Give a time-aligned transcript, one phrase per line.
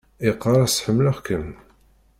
[0.25, 1.45] Yeqqar-as: Ḥemmleɣ-kem.